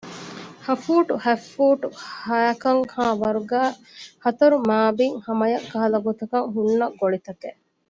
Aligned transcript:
ހަ 0.63 0.73
ފޫޓު 0.83 1.13
ހަތް 1.23 1.45
ފޫޓު 1.53 1.87
ހައިކަށް 2.23 2.83
ހައި 2.93 3.15
ވަރުގައި 3.21 3.71
ހަތަރު 4.23 4.57
މާބިތް 4.69 5.17
ހަމަޔަށް 5.25 5.67
ކަހަލަ 5.71 5.97
ގޮތަކަށް 6.05 6.47
ހުންނަ 6.53 6.85
ގޮޅިތަކެއް 6.99 7.59